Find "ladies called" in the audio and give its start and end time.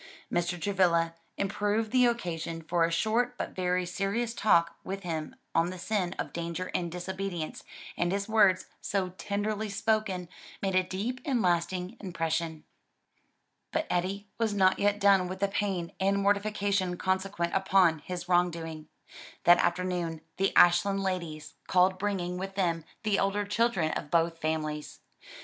21.03-21.99